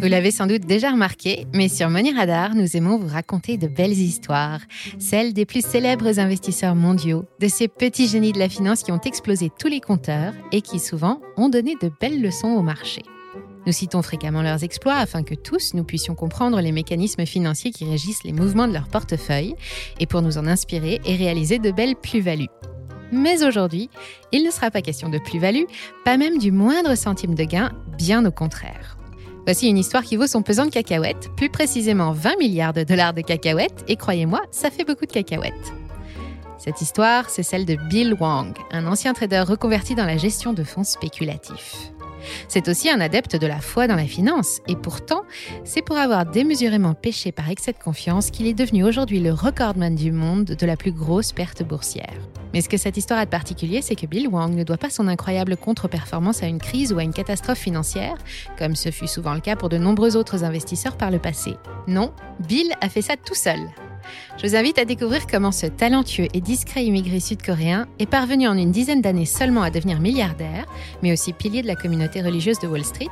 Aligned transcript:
Vous 0.00 0.06
l'avez 0.06 0.30
sans 0.30 0.46
doute 0.46 0.64
déjà 0.64 0.92
remarqué, 0.92 1.46
mais 1.52 1.68
sur 1.68 1.90
Money 1.90 2.12
Radar, 2.12 2.54
nous 2.54 2.76
aimons 2.76 2.98
vous 2.98 3.08
raconter 3.08 3.56
de 3.56 3.66
belles 3.66 3.98
histoires, 3.98 4.60
celles 4.98 5.32
des 5.32 5.44
plus 5.44 5.64
célèbres 5.64 6.20
investisseurs 6.20 6.76
mondiaux, 6.76 7.24
de 7.40 7.48
ces 7.48 7.66
petits 7.66 8.06
génies 8.06 8.32
de 8.32 8.38
la 8.38 8.48
finance 8.48 8.84
qui 8.84 8.92
ont 8.92 9.00
explosé 9.00 9.50
tous 9.58 9.66
les 9.66 9.80
compteurs 9.80 10.34
et 10.52 10.62
qui 10.62 10.78
souvent 10.78 11.20
ont 11.36 11.48
donné 11.48 11.74
de 11.82 11.90
belles 12.00 12.22
leçons 12.22 12.48
au 12.48 12.62
marché. 12.62 13.02
Nous 13.66 13.72
citons 13.72 14.02
fréquemment 14.02 14.42
leurs 14.42 14.62
exploits 14.62 14.94
afin 14.94 15.24
que 15.24 15.34
tous 15.34 15.74
nous 15.74 15.84
puissions 15.84 16.14
comprendre 16.14 16.60
les 16.60 16.72
mécanismes 16.72 17.26
financiers 17.26 17.72
qui 17.72 17.84
régissent 17.84 18.22
les 18.22 18.32
mouvements 18.32 18.68
de 18.68 18.72
leur 18.72 18.86
portefeuille 18.86 19.56
et 19.98 20.06
pour 20.06 20.22
nous 20.22 20.38
en 20.38 20.46
inspirer 20.46 21.00
et 21.04 21.16
réaliser 21.16 21.58
de 21.58 21.70
belles 21.72 21.96
plus-values. 21.96 22.48
Mais 23.12 23.44
aujourd'hui, 23.44 23.90
il 24.32 24.44
ne 24.44 24.50
sera 24.50 24.70
pas 24.70 24.82
question 24.82 25.08
de 25.08 25.18
plus-value, 25.18 25.64
pas 26.04 26.16
même 26.16 26.38
du 26.38 26.52
moindre 26.52 26.94
centime 26.94 27.34
de 27.34 27.44
gain, 27.44 27.72
bien 27.96 28.24
au 28.24 28.30
contraire. 28.30 28.96
Voici 29.44 29.68
une 29.68 29.78
histoire 29.78 30.02
qui 30.02 30.16
vaut 30.16 30.26
son 30.26 30.42
pesant 30.42 30.66
de 30.66 30.70
cacahuètes, 30.70 31.30
plus 31.36 31.48
précisément 31.48 32.12
20 32.12 32.38
milliards 32.38 32.74
de 32.74 32.84
dollars 32.84 33.14
de 33.14 33.22
cacahuètes, 33.22 33.84
et 33.88 33.96
croyez-moi, 33.96 34.42
ça 34.50 34.70
fait 34.70 34.84
beaucoup 34.84 35.06
de 35.06 35.12
cacahuètes. 35.12 35.72
Cette 36.58 36.82
histoire, 36.82 37.30
c'est 37.30 37.42
celle 37.42 37.64
de 37.64 37.76
Bill 37.88 38.14
Wang, 38.20 38.54
un 38.72 38.86
ancien 38.86 39.14
trader 39.14 39.40
reconverti 39.40 39.94
dans 39.94 40.04
la 40.04 40.18
gestion 40.18 40.52
de 40.52 40.64
fonds 40.64 40.84
spéculatifs. 40.84 41.92
C'est 42.48 42.68
aussi 42.68 42.90
un 42.90 43.00
adepte 43.00 43.36
de 43.36 43.46
la 43.46 43.60
foi 43.60 43.86
dans 43.86 43.96
la 43.96 44.04
finance, 44.04 44.60
et 44.68 44.76
pourtant, 44.76 45.22
c'est 45.64 45.82
pour 45.82 45.96
avoir 45.96 46.26
démesurément 46.26 46.94
péché 46.94 47.32
par 47.32 47.50
excès 47.50 47.72
de 47.72 47.78
confiance 47.78 48.30
qu'il 48.30 48.46
est 48.46 48.54
devenu 48.54 48.84
aujourd'hui 48.84 49.20
le 49.20 49.32
recordman 49.32 49.94
du 49.94 50.12
monde 50.12 50.44
de 50.44 50.66
la 50.66 50.76
plus 50.76 50.92
grosse 50.92 51.32
perte 51.32 51.62
boursière. 51.62 52.14
Mais 52.54 52.60
ce 52.60 52.68
que 52.68 52.76
cette 52.76 52.96
histoire 52.96 53.20
a 53.20 53.24
de 53.24 53.30
particulier, 53.30 53.82
c'est 53.82 53.94
que 53.94 54.06
Bill 54.06 54.28
Wang 54.28 54.54
ne 54.54 54.64
doit 54.64 54.78
pas 54.78 54.90
son 54.90 55.06
incroyable 55.08 55.56
contre-performance 55.56 56.42
à 56.42 56.46
une 56.46 56.58
crise 56.58 56.92
ou 56.92 56.98
à 56.98 57.02
une 57.02 57.12
catastrophe 57.12 57.58
financière, 57.58 58.16
comme 58.58 58.74
ce 58.74 58.90
fut 58.90 59.08
souvent 59.08 59.34
le 59.34 59.40
cas 59.40 59.56
pour 59.56 59.68
de 59.68 59.78
nombreux 59.78 60.16
autres 60.16 60.44
investisseurs 60.44 60.96
par 60.96 61.10
le 61.10 61.18
passé. 61.18 61.54
Non, 61.86 62.12
Bill 62.46 62.72
a 62.80 62.88
fait 62.88 63.02
ça 63.02 63.14
tout 63.16 63.34
seul. 63.34 63.60
Je 64.36 64.46
vous 64.46 64.56
invite 64.56 64.78
à 64.78 64.84
découvrir 64.84 65.26
comment 65.26 65.52
ce 65.52 65.66
talentueux 65.66 66.28
et 66.32 66.40
discret 66.40 66.84
immigré 66.84 67.20
sud-coréen 67.20 67.86
est 67.98 68.06
parvenu 68.06 68.48
en 68.48 68.56
une 68.56 68.70
dizaine 68.70 69.00
d'années 69.00 69.24
seulement 69.24 69.62
à 69.62 69.70
devenir 69.70 70.00
milliardaire, 70.00 70.66
mais 71.02 71.12
aussi 71.12 71.32
pilier 71.32 71.62
de 71.62 71.66
la 71.66 71.76
communauté 71.76 72.22
religieuse 72.22 72.58
de 72.60 72.66
Wall 72.66 72.84
Street, 72.84 73.06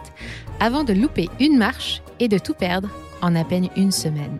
avant 0.60 0.84
de 0.84 0.92
louper 0.92 1.28
une 1.40 1.56
marche 1.56 2.02
et 2.20 2.28
de 2.28 2.38
tout 2.38 2.54
perdre 2.54 2.88
en 3.22 3.34
à 3.34 3.44
peine 3.44 3.68
une 3.76 3.92
semaine. 3.92 4.38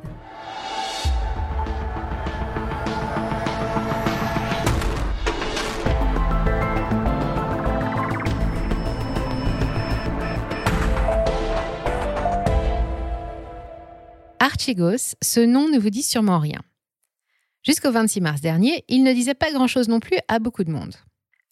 Archegos, 14.67 15.15
ce 15.23 15.39
nom 15.39 15.69
ne 15.69 15.79
vous 15.79 15.91
dit 15.91 16.03
sûrement 16.03 16.41
rien. 16.41 16.61
Jusqu'au 17.63 17.93
26 17.93 18.21
mars 18.21 18.41
dernier, 18.41 18.85
il 18.89 19.05
ne 19.05 19.13
disait 19.13 19.35
pas 19.35 19.53
grand-chose 19.53 19.87
non 19.87 20.01
plus 20.01 20.19
à 20.27 20.41
beaucoup 20.41 20.65
de 20.65 20.73
monde. 20.73 20.97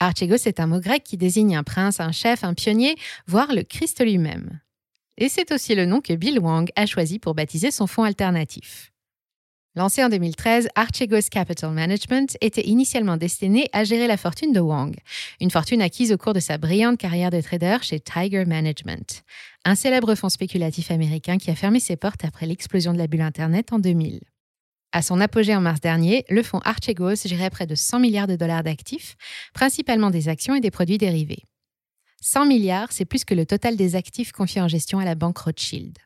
Archegos 0.00 0.46
est 0.46 0.58
un 0.58 0.66
mot 0.66 0.80
grec 0.80 1.04
qui 1.04 1.16
désigne 1.16 1.54
un 1.54 1.62
prince, 1.62 2.00
un 2.00 2.10
chef, 2.10 2.42
un 2.42 2.54
pionnier, 2.54 2.96
voire 3.28 3.54
le 3.54 3.62
Christ 3.62 4.04
lui-même. 4.04 4.58
Et 5.16 5.28
c'est 5.28 5.52
aussi 5.52 5.76
le 5.76 5.86
nom 5.86 6.00
que 6.00 6.12
Bill 6.12 6.40
Wang 6.40 6.68
a 6.74 6.86
choisi 6.86 7.20
pour 7.20 7.36
baptiser 7.36 7.70
son 7.70 7.86
fonds 7.86 8.02
alternatif. 8.02 8.92
Lancé 9.76 10.04
en 10.04 10.08
2013, 10.08 10.68
Archegos 10.76 11.28
Capital 11.32 11.72
Management 11.72 12.36
était 12.40 12.64
initialement 12.64 13.16
destiné 13.16 13.68
à 13.72 13.82
gérer 13.82 14.06
la 14.06 14.16
fortune 14.16 14.52
de 14.52 14.60
Wang, 14.60 14.94
une 15.40 15.50
fortune 15.50 15.82
acquise 15.82 16.12
au 16.12 16.16
cours 16.16 16.32
de 16.32 16.38
sa 16.38 16.58
brillante 16.58 16.96
carrière 16.96 17.30
de 17.30 17.40
trader 17.40 17.78
chez 17.82 17.98
Tiger 17.98 18.44
Management, 18.44 19.24
un 19.64 19.74
célèbre 19.74 20.14
fonds 20.14 20.28
spéculatif 20.28 20.92
américain 20.92 21.38
qui 21.38 21.50
a 21.50 21.56
fermé 21.56 21.80
ses 21.80 21.96
portes 21.96 22.24
après 22.24 22.46
l'explosion 22.46 22.92
de 22.92 22.98
la 22.98 23.08
bulle 23.08 23.22
Internet 23.22 23.72
en 23.72 23.80
2000. 23.80 24.20
À 24.92 25.02
son 25.02 25.20
apogée 25.20 25.56
en 25.56 25.60
mars 25.60 25.80
dernier, 25.80 26.24
le 26.28 26.44
fonds 26.44 26.60
Archegos 26.60 27.26
gérait 27.26 27.50
près 27.50 27.66
de 27.66 27.74
100 27.74 27.98
milliards 27.98 28.28
de 28.28 28.36
dollars 28.36 28.62
d'actifs, 28.62 29.16
principalement 29.54 30.10
des 30.10 30.28
actions 30.28 30.54
et 30.54 30.60
des 30.60 30.70
produits 30.70 30.98
dérivés. 30.98 31.42
100 32.20 32.46
milliards, 32.46 32.92
c'est 32.92 33.06
plus 33.06 33.24
que 33.24 33.34
le 33.34 33.44
total 33.44 33.74
des 33.74 33.96
actifs 33.96 34.30
confiés 34.30 34.60
en 34.60 34.68
gestion 34.68 35.00
à 35.00 35.04
la 35.04 35.16
banque 35.16 35.38
Rothschild. 35.38 35.98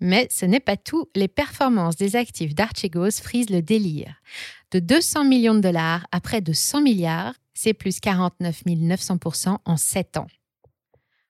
Mais 0.00 0.28
ce 0.30 0.44
n'est 0.44 0.60
pas 0.60 0.76
tout, 0.76 1.08
les 1.14 1.28
performances 1.28 1.96
des 1.96 2.16
actifs 2.16 2.54
d'Archegos 2.54 3.22
frisent 3.22 3.50
le 3.50 3.62
délire. 3.62 4.14
De 4.70 4.78
200 4.78 5.24
millions 5.24 5.54
de 5.54 5.60
dollars 5.60 6.06
à 6.12 6.20
près 6.20 6.40
de 6.40 6.52
100 6.52 6.82
milliards, 6.82 7.34
c'est 7.54 7.74
plus 7.74 8.00
49 8.00 8.64
900% 8.64 9.58
en 9.64 9.76
7 9.76 10.16
ans. 10.16 10.26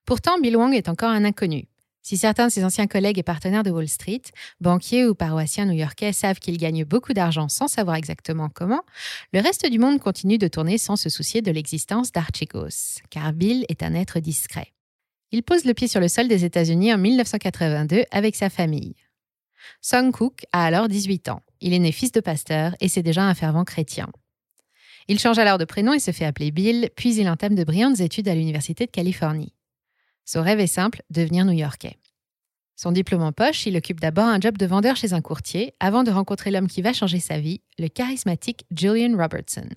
Pourtant, 0.05 0.39
Bill 0.39 0.57
Wang 0.57 0.73
est 0.73 0.89
encore 0.89 1.09
un 1.09 1.25
inconnu. 1.25 1.67
Si 2.05 2.17
certains 2.17 2.47
de 2.47 2.51
ses 2.51 2.63
anciens 2.63 2.85
collègues 2.85 3.17
et 3.17 3.23
partenaires 3.23 3.63
de 3.63 3.71
Wall 3.71 3.87
Street, 3.87 4.21
banquiers 4.61 5.07
ou 5.07 5.15
paroissiens 5.15 5.65
new-yorkais, 5.65 6.13
savent 6.13 6.37
qu'il 6.37 6.59
gagne 6.59 6.85
beaucoup 6.85 7.13
d'argent 7.13 7.49
sans 7.49 7.67
savoir 7.67 7.95
exactement 7.95 8.47
comment, 8.47 8.83
le 9.33 9.39
reste 9.39 9.67
du 9.67 9.79
monde 9.79 9.99
continue 9.99 10.37
de 10.37 10.47
tourner 10.47 10.77
sans 10.77 10.97
se 10.97 11.09
soucier 11.09 11.41
de 11.41 11.49
l'existence 11.49 12.11
d'Archegos, 12.11 13.01
car 13.09 13.33
Bill 13.33 13.65
est 13.69 13.81
un 13.81 13.95
être 13.95 14.19
discret. 14.19 14.71
Il 15.31 15.43
pose 15.43 15.65
le 15.65 15.73
pied 15.73 15.87
sur 15.87 15.99
le 15.99 16.07
sol 16.07 16.27
des 16.27 16.45
États-Unis 16.45 16.93
en 16.93 16.97
1982 16.97 18.03
avec 18.11 18.35
sa 18.35 18.49
famille. 18.49 18.95
Song 19.81 20.11
Cook 20.11 20.45
a 20.51 20.65
alors 20.65 20.87
18 20.87 21.29
ans. 21.29 21.41
Il 21.61 21.73
est 21.73 21.79
né 21.79 21.91
fils 21.91 22.11
de 22.11 22.19
pasteur 22.19 22.75
et 22.79 22.87
c'est 22.87 23.03
déjà 23.03 23.23
un 23.23 23.33
fervent 23.33 23.63
chrétien. 23.63 24.07
Il 25.07 25.19
change 25.19 25.37
alors 25.37 25.57
de 25.57 25.65
prénom 25.65 25.93
et 25.93 25.99
se 25.99 26.11
fait 26.11 26.25
appeler 26.25 26.51
Bill, 26.51 26.89
puis 26.95 27.15
il 27.15 27.29
entame 27.29 27.55
de 27.55 27.63
brillantes 27.63 27.99
études 27.99 28.27
à 28.27 28.35
l'Université 28.35 28.85
de 28.85 28.91
Californie. 28.91 29.53
Son 30.25 30.41
rêve 30.41 30.59
est 30.59 30.67
simple, 30.67 31.03
devenir 31.11 31.45
new-yorkais. 31.45 31.97
Son 32.75 32.91
diplôme 32.91 33.21
en 33.21 33.31
poche, 33.31 33.67
il 33.67 33.77
occupe 33.77 34.01
d'abord 34.01 34.25
un 34.25 34.39
job 34.39 34.57
de 34.57 34.65
vendeur 34.65 34.95
chez 34.95 35.13
un 35.13 35.21
courtier 35.21 35.73
avant 35.79 36.03
de 36.03 36.11
rencontrer 36.11 36.51
l'homme 36.51 36.67
qui 36.67 36.81
va 36.81 36.91
changer 36.91 37.19
sa 37.19 37.39
vie, 37.39 37.61
le 37.77 37.87
charismatique 37.87 38.65
Julian 38.75 39.15
Robertson. 39.15 39.69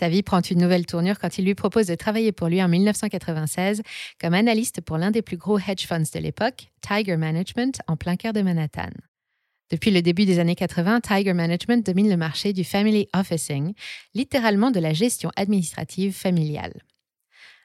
Sa 0.00 0.08
vie 0.08 0.22
prend 0.22 0.40
une 0.40 0.62
nouvelle 0.62 0.86
tournure 0.86 1.18
quand 1.18 1.36
il 1.36 1.44
lui 1.44 1.54
propose 1.54 1.88
de 1.88 1.94
travailler 1.94 2.32
pour 2.32 2.48
lui 2.48 2.62
en 2.62 2.68
1996 2.68 3.82
comme 4.18 4.32
analyste 4.32 4.80
pour 4.80 4.96
l'un 4.96 5.10
des 5.10 5.20
plus 5.20 5.36
gros 5.36 5.58
hedge 5.58 5.86
funds 5.86 6.00
de 6.14 6.18
l'époque, 6.20 6.70
Tiger 6.80 7.18
Management, 7.18 7.82
en 7.86 7.98
plein 7.98 8.16
cœur 8.16 8.32
de 8.32 8.40
Manhattan. 8.40 8.88
Depuis 9.70 9.90
le 9.90 10.00
début 10.00 10.24
des 10.24 10.38
années 10.38 10.54
80, 10.54 11.02
Tiger 11.02 11.34
Management 11.34 11.84
domine 11.84 12.08
le 12.08 12.16
marché 12.16 12.54
du 12.54 12.64
family 12.64 13.08
officing, 13.12 13.74
littéralement 14.14 14.70
de 14.70 14.80
la 14.80 14.94
gestion 14.94 15.30
administrative 15.36 16.14
familiale. 16.14 16.80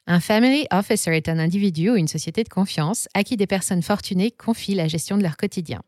Un 0.05 0.19
family 0.19 0.67
officer 0.71 1.15
est 1.15 1.29
un 1.29 1.39
individu 1.39 1.89
ou 1.89 1.95
une 1.95 2.09
société 2.09 2.43
de 2.43 2.49
confiance 2.49 3.07
à 3.13 3.23
qui 3.23 3.37
des 3.37 3.47
personnes 3.47 3.81
fortunées 3.81 4.31
confient 4.31 4.75
la 4.75 4.89
gestion 4.89 5.15
de 5.15 5.23
leur 5.23 5.37
quotidien. 5.37 5.81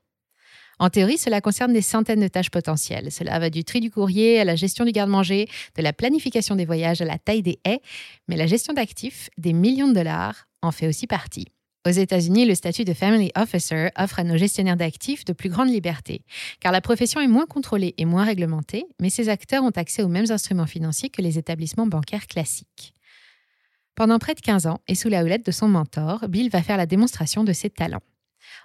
En 0.79 0.89
théorie, 0.89 1.17
cela 1.17 1.41
concerne 1.41 1.73
des 1.73 1.81
centaines 1.81 2.19
de 2.19 2.27
tâches 2.27 2.51
potentielles. 2.51 3.11
Cela 3.11 3.39
va 3.39 3.49
du 3.49 3.63
tri 3.63 3.79
du 3.79 3.89
courrier 3.89 4.39
à 4.39 4.45
la 4.45 4.55
gestion 4.55 4.85
du 4.85 4.91
garde-manger, 4.91 5.47
de 5.75 5.81
la 5.81 5.93
planification 5.93 6.55
des 6.55 6.65
voyages 6.65 7.01
à 7.01 7.05
la 7.05 7.17
taille 7.17 7.41
des 7.41 7.59
haies, 7.65 7.81
mais 8.27 8.35
la 8.35 8.45
gestion 8.45 8.73
d'actifs, 8.73 9.29
des 9.37 9.53
millions 9.53 9.87
de 9.87 9.93
dollars, 9.93 10.47
en 10.61 10.71
fait 10.71 10.87
aussi 10.87 11.07
partie. 11.07 11.47
Aux 11.87 11.91
États-Unis, 11.91 12.45
le 12.45 12.53
statut 12.53 12.83
de 12.83 12.93
Family 12.93 13.31
Officer 13.35 13.89
offre 13.97 14.19
à 14.19 14.23
nos 14.23 14.37
gestionnaires 14.37 14.75
d'actifs 14.75 15.23
de 15.23 15.31
plus 15.31 15.49
grandes 15.49 15.69
libertés, 15.69 16.21
car 16.59 16.71
la 16.71 16.81
profession 16.81 17.21
est 17.21 17.27
moins 17.27 17.45
contrôlée 17.45 17.95
et 17.97 18.05
moins 18.05 18.25
réglementée, 18.25 18.85
mais 18.99 19.09
ces 19.09 19.29
acteurs 19.29 19.63
ont 19.63 19.69
accès 19.69 20.03
aux 20.03 20.09
mêmes 20.09 20.29
instruments 20.29 20.65
financiers 20.65 21.09
que 21.09 21.21
les 21.21 21.37
établissements 21.37 21.87
bancaires 21.87 22.27
classiques. 22.27 22.93
Pendant 23.95 24.19
près 24.19 24.35
de 24.35 24.41
15 24.41 24.67
ans, 24.67 24.81
et 24.87 24.95
sous 24.95 25.09
la 25.09 25.23
houlette 25.23 25.45
de 25.45 25.51
son 25.51 25.69
mentor, 25.69 26.27
Bill 26.27 26.49
va 26.49 26.61
faire 26.61 26.77
la 26.77 26.85
démonstration 26.85 27.43
de 27.43 27.53
ses 27.53 27.69
talents. 27.69 28.03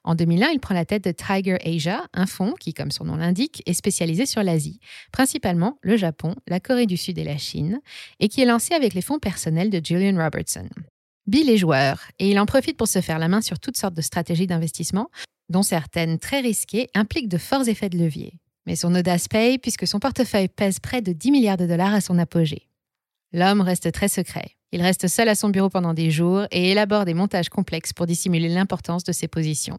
En 0.05 0.17
2001, 0.17 0.49
il 0.49 0.59
prend 0.59 0.75
la 0.75 0.85
tête 0.85 1.05
de 1.05 1.13
Tiger 1.13 1.59
Asia, 1.65 2.05
un 2.13 2.27
fonds 2.27 2.55
qui, 2.59 2.75
comme 2.75 2.91
son 2.91 3.05
nom 3.05 3.17
l'indique, 3.17 3.63
est 3.67 3.73
spécialisé 3.73 4.27
sur 4.27 4.43
l'Asie, 4.43 4.81
principalement 5.13 5.79
le 5.83 5.97
Japon, 5.97 6.35
la 6.49 6.59
Corée 6.59 6.87
du 6.87 6.97
Sud 6.97 7.19
et 7.19 7.25
la 7.25 7.39
Chine, 7.39 7.81
et 8.19 8.29
qui 8.29 8.41
est 8.41 8.47
lancé 8.47 8.75
avec 8.75 8.95
les 8.95 9.03
fonds 9.03 9.21
personnels 9.21 9.71
de 9.71 9.81
Julian 9.85 10.21
Robertson. 10.23 10.69
Bill 11.29 11.49
est 11.49 11.57
joueur, 11.57 12.09
et 12.19 12.31
il 12.31 12.41
en 12.41 12.47
profite 12.47 12.77
pour 12.77 12.89
se 12.89 13.01
faire 13.01 13.21
la 13.21 13.29
main 13.29 13.41
sur 13.41 13.61
toutes 13.61 13.77
sortes 13.77 13.95
de 13.95 14.03
stratégies 14.03 14.49
d'investissement, 14.49 15.09
dont 15.49 15.63
certaines 15.63 16.19
très 16.19 16.41
risquées 16.41 16.89
impliquent 16.95 17.29
de 17.29 17.39
forts 17.39 17.69
effets 17.69 17.91
de 17.91 17.99
levier. 17.99 18.41
Mais 18.67 18.75
son 18.75 18.95
audace 18.95 19.29
paye 19.29 19.59
puisque 19.59 19.87
son 19.87 20.01
portefeuille 20.01 20.49
pèse 20.49 20.81
près 20.81 21.03
de 21.03 21.13
10 21.13 21.31
milliards 21.31 21.57
de 21.57 21.67
dollars 21.67 21.95
à 21.95 22.01
son 22.01 22.19
apogée. 22.19 22.69
L'homme 23.33 23.61
reste 23.61 23.91
très 23.93 24.09
secret. 24.09 24.57
Il 24.73 24.83
reste 24.83 25.07
seul 25.09 25.29
à 25.29 25.35
son 25.35 25.51
bureau 25.51 25.69
pendant 25.69 25.95
des 25.95 26.11
jours 26.11 26.47
et 26.51 26.71
élabore 26.71 27.05
des 27.05 27.15
montages 27.15 27.49
complexes 27.49 27.93
pour 27.93 28.07
dissimuler 28.07 28.49
l'importance 28.49 29.05
de 29.05 29.13
ses 29.13 29.29
positions. 29.29 29.79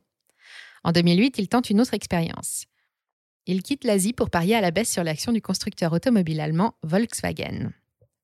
En 0.83 0.91
2008, 0.91 1.37
il 1.37 1.47
tente 1.47 1.69
une 1.69 1.79
autre 1.79 1.93
expérience. 1.93 2.65
Il 3.45 3.61
quitte 3.61 3.83
l'Asie 3.83 4.13
pour 4.13 4.29
parier 4.29 4.55
à 4.55 4.61
la 4.61 4.71
baisse 4.71 4.91
sur 4.91 5.03
l'action 5.03 5.31
du 5.31 5.41
constructeur 5.41 5.91
automobile 5.91 6.39
allemand 6.39 6.75
Volkswagen. 6.83 7.71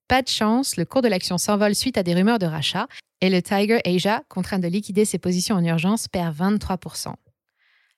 Pas 0.08 0.22
de 0.22 0.28
chance, 0.28 0.76
le 0.76 0.84
cours 0.84 1.02
de 1.02 1.08
l'action 1.08 1.38
s'envole 1.38 1.74
suite 1.74 1.98
à 1.98 2.02
des 2.02 2.14
rumeurs 2.14 2.38
de 2.38 2.46
rachat 2.46 2.88
et 3.20 3.30
le 3.30 3.42
Tiger 3.42 3.80
Asia, 3.84 4.22
contraint 4.28 4.58
de 4.58 4.66
liquider 4.66 5.04
ses 5.04 5.18
positions 5.18 5.56
en 5.56 5.64
urgence, 5.64 6.08
perd 6.08 6.36
23%. 6.36 7.14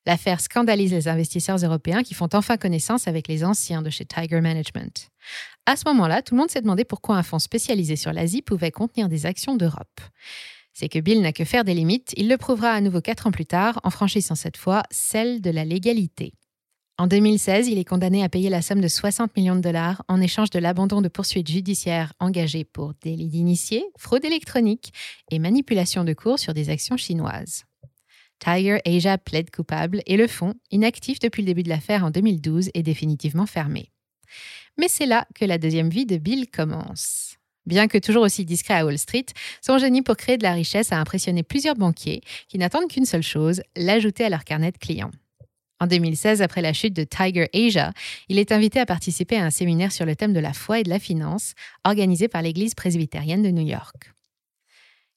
L'affaire 0.05 0.41
scandalise 0.41 0.93
les 0.93 1.06
investisseurs 1.06 1.59
européens 1.59 2.03
qui 2.03 2.14
font 2.14 2.29
enfin 2.32 2.56
connaissance 2.56 3.06
avec 3.06 3.29
les 3.29 3.44
anciens 3.44 3.82
de 3.82 3.91
chez 3.91 4.05
Tiger 4.05 4.41
Management. 4.41 5.11
À 5.64 5.76
ce 5.76 5.85
moment-là, 5.87 6.23
tout 6.23 6.35
le 6.35 6.41
monde 6.41 6.50
s'est 6.50 6.61
demandé 6.61 6.85
pourquoi 6.85 7.17
un 7.17 7.23
fonds 7.23 7.38
spécialisé 7.38 7.94
sur 7.94 8.12
l'Asie 8.12 8.43
pouvait 8.43 8.73
contenir 8.73 9.09
des 9.09 9.26
actions 9.26 9.55
d'Europe. 9.55 10.00
C'est 10.72 10.88
que 10.88 10.98
Bill 10.98 11.20
n'a 11.20 11.32
que 11.32 11.44
faire 11.44 11.64
des 11.64 11.74
limites, 11.74 12.12
il 12.16 12.28
le 12.28 12.36
prouvera 12.36 12.70
à 12.70 12.80
nouveau 12.80 13.00
quatre 13.00 13.26
ans 13.26 13.32
plus 13.32 13.46
tard 13.46 13.80
en 13.84 13.90
franchissant 13.90 14.34
cette 14.34 14.56
fois 14.56 14.82
celle 14.90 15.40
de 15.40 15.50
la 15.50 15.64
légalité. 15.64 16.32
En 16.98 17.06
2016, 17.06 17.69
il 17.69 17.78
est 17.78 17.84
condamné 17.84 18.22
à 18.22 18.28
payer 18.28 18.50
la 18.50 18.62
somme 18.62 18.80
de 18.80 18.88
60 18.88 19.36
millions 19.36 19.56
de 19.56 19.60
dollars 19.60 20.04
en 20.08 20.20
échange 20.20 20.50
de 20.50 20.58
l'abandon 20.58 21.00
de 21.00 21.08
poursuites 21.08 21.50
judiciaires 21.50 22.12
engagées 22.20 22.64
pour 22.64 22.92
délit 23.02 23.28
d'initié, 23.28 23.84
fraude 23.96 24.24
électronique 24.24 24.92
et 25.30 25.38
manipulation 25.38 26.04
de 26.04 26.12
cours 26.12 26.38
sur 26.38 26.54
des 26.54 26.70
actions 26.70 26.96
chinoises. 26.96 27.64
Tiger 28.38 28.80
Asia 28.84 29.18
plaide 29.18 29.50
coupable 29.50 30.02
et 30.06 30.16
le 30.16 30.26
fonds, 30.26 30.54
inactif 30.70 31.18
depuis 31.18 31.42
le 31.42 31.46
début 31.46 31.62
de 31.62 31.68
l'affaire 31.68 32.04
en 32.04 32.10
2012, 32.10 32.70
est 32.75 32.82
définitivement 32.82 33.46
fermé. 33.46 33.90
Mais 34.78 34.88
c'est 34.88 35.06
là 35.06 35.26
que 35.34 35.44
la 35.44 35.58
deuxième 35.58 35.90
vie 35.90 36.06
de 36.06 36.16
Bill 36.16 36.50
commence. 36.50 37.36
Bien 37.67 37.87
que 37.87 37.99
toujours 37.99 38.25
aussi 38.25 38.44
discret 38.44 38.75
à 38.75 38.85
Wall 38.85 38.99
Street, 38.99 39.26
son 39.61 39.79
génie 39.79 40.03
pour 40.03 40.17
créer 40.17 40.37
de 40.37 40.43
la 40.43 40.53
richesse 40.53 40.93
a 40.93 40.99
impressionné 40.99 41.43
plusieurs 41.43 41.76
banquiers 41.76 42.23
qui 42.49 42.59
n'attendent 42.59 42.88
qu'une 42.88 43.05
seule 43.05 43.23
chose, 43.23 43.62
l'ajouter 43.76 44.25
à 44.25 44.31
leur 44.31 44.44
carnet 44.44 44.73
de 44.73 44.79
clients. 44.79 45.12
En 45.79 45.87
2016, 45.87 46.43
après 46.43 46.62
la 46.62 46.73
chute 46.73 46.94
de 46.94 47.03
Tiger 47.03 47.49
Asia, 47.53 47.93
il 48.29 48.38
est 48.38 48.53
invité 48.53 48.79
à 48.79 48.87
participer 48.87 49.37
à 49.37 49.44
un 49.44 49.50
séminaire 49.50 49.91
sur 49.91 50.06
le 50.06 50.14
thème 50.14 50.32
de 50.32 50.38
la 50.38 50.53
foi 50.53 50.79
et 50.79 50.85
de 50.85 50.88
la 50.88 51.00
finance, 51.00 51.55
organisé 51.85 52.29
par 52.29 52.43
l'Église 52.43 52.75
presbytérienne 52.75 53.43
de 53.43 53.50
New 53.50 53.67
York. 53.67 54.12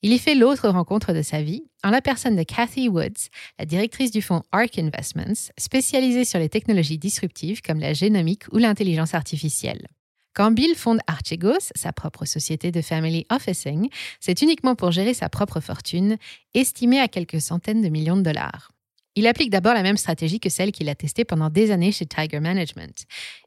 Il 0.02 0.14
y 0.14 0.20
fait 0.20 0.36
l'autre 0.36 0.70
rencontre 0.70 1.14
de 1.14 1.22
sa 1.22 1.42
vie, 1.42 1.64
en 1.84 1.90
la 1.90 2.02
personne 2.02 2.36
de 2.36 2.44
Cathy 2.44 2.90
Woods, 2.90 3.30
la 3.58 3.66
directrice 3.66 4.12
du 4.12 4.22
fonds 4.22 4.44
ARK 4.52 4.78
Investments, 4.78 5.52
spécialisée 5.58 6.26
sur 6.26 6.40
les 6.40 6.50
technologies 6.50 6.98
disruptives 6.98 7.62
comme 7.62 7.80
la 7.80 7.94
génomique 7.94 8.44
ou 8.52 8.58
l'intelligence 8.58 9.14
artificielle. 9.14 9.88
Quand 10.36 10.52
Bill 10.52 10.76
fonde 10.76 11.00
Archegos, 11.08 11.72
sa 11.76 11.94
propre 11.94 12.26
société 12.26 12.70
de 12.70 12.82
family 12.82 13.26
officing, 13.30 13.88
c'est 14.20 14.42
uniquement 14.42 14.76
pour 14.76 14.92
gérer 14.92 15.14
sa 15.14 15.30
propre 15.30 15.62
fortune, 15.62 16.18
estimée 16.54 17.00
à 17.00 17.08
quelques 17.08 17.40
centaines 17.40 17.82
de 17.82 17.88
millions 17.88 18.18
de 18.18 18.22
dollars. 18.22 18.74
Il 19.16 19.28
applique 19.28 19.50
d'abord 19.50 19.74
la 19.74 19.82
même 19.82 19.96
stratégie 19.96 20.42
que 20.42 20.50
celle 20.50 20.74
qu'il 20.74 20.90
a 20.90 20.96
testée 20.96 21.24
pendant 21.24 21.50
des 21.50 21.72
années 21.72 21.94
chez 21.94 22.06
Tiger 22.06 22.42
Management, 22.42 23.06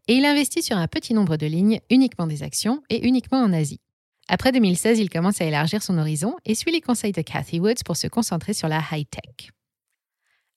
et 0.08 0.14
il 0.14 0.24
investit 0.24 0.62
sur 0.62 0.78
un 0.78 0.88
petit 0.88 1.12
nombre 1.12 1.36
de 1.36 1.44
lignes, 1.44 1.78
uniquement 1.90 2.26
des 2.26 2.42
actions 2.42 2.82
et 2.88 3.06
uniquement 3.06 3.42
en 3.42 3.52
Asie. 3.52 3.82
Après 4.26 4.50
2016, 4.50 4.98
il 4.98 5.10
commence 5.10 5.42
à 5.42 5.44
élargir 5.44 5.82
son 5.82 5.98
horizon 5.98 6.36
et 6.46 6.54
suit 6.54 6.72
les 6.72 6.80
conseils 6.80 7.12
de 7.12 7.20
Cathy 7.20 7.60
Woods 7.60 7.84
pour 7.84 7.98
se 7.98 8.06
concentrer 8.06 8.54
sur 8.54 8.68
la 8.68 8.82
high-tech. 8.90 9.50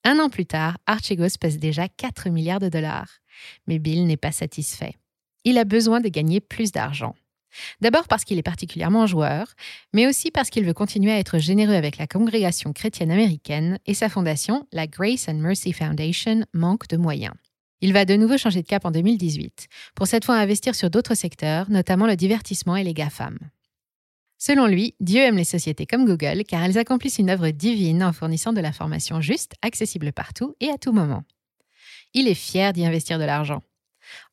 Un 0.04 0.18
an 0.18 0.30
plus 0.30 0.46
tard, 0.46 0.78
Archegos 0.86 1.36
pèse 1.38 1.58
déjà 1.58 1.88
4 1.88 2.30
milliards 2.30 2.58
de 2.58 2.70
dollars. 2.70 3.18
Mais 3.66 3.78
Bill 3.78 4.06
n'est 4.06 4.16
pas 4.16 4.32
satisfait 4.32 4.94
il 5.44 5.58
a 5.58 5.64
besoin 5.64 6.00
de 6.00 6.08
gagner 6.08 6.40
plus 6.40 6.72
d'argent. 6.72 7.14
D'abord 7.80 8.08
parce 8.08 8.24
qu'il 8.24 8.38
est 8.38 8.42
particulièrement 8.42 9.06
joueur, 9.06 9.54
mais 9.92 10.06
aussi 10.06 10.30
parce 10.30 10.50
qu'il 10.50 10.64
veut 10.64 10.72
continuer 10.72 11.12
à 11.12 11.18
être 11.18 11.38
généreux 11.38 11.74
avec 11.74 11.98
la 11.98 12.06
congrégation 12.06 12.72
chrétienne 12.72 13.10
américaine 13.10 13.78
et 13.86 13.94
sa 13.94 14.08
fondation, 14.08 14.66
la 14.72 14.86
Grace 14.86 15.28
and 15.28 15.34
Mercy 15.34 15.72
Foundation, 15.72 16.44
manque 16.54 16.88
de 16.88 16.96
moyens. 16.96 17.34
Il 17.80 17.92
va 17.92 18.04
de 18.04 18.14
nouveau 18.14 18.38
changer 18.38 18.62
de 18.62 18.66
cap 18.66 18.84
en 18.84 18.90
2018, 18.90 19.68
pour 19.94 20.06
cette 20.06 20.24
fois 20.24 20.36
investir 20.36 20.74
sur 20.74 20.88
d'autres 20.88 21.16
secteurs, 21.16 21.68
notamment 21.68 22.06
le 22.06 22.16
divertissement 22.16 22.76
et 22.76 22.84
les 22.84 22.94
GAFAM. 22.94 23.38
Selon 24.38 24.66
lui, 24.66 24.94
Dieu 24.98 25.20
aime 25.20 25.36
les 25.36 25.44
sociétés 25.44 25.86
comme 25.86 26.04
Google 26.04 26.44
car 26.44 26.64
elles 26.64 26.78
accomplissent 26.78 27.18
une 27.18 27.30
œuvre 27.30 27.50
divine 27.50 28.02
en 28.02 28.12
fournissant 28.12 28.52
de 28.52 28.60
l'information 28.60 29.20
juste, 29.20 29.54
accessible 29.62 30.12
partout 30.12 30.54
et 30.60 30.68
à 30.68 30.78
tout 30.78 30.92
moment. 30.92 31.22
Il 32.14 32.28
est 32.28 32.34
fier 32.34 32.72
d'y 32.72 32.84
investir 32.84 33.18
de 33.18 33.24
l'argent. 33.24 33.62